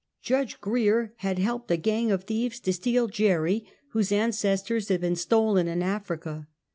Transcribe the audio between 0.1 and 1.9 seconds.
Judge Grier had helped a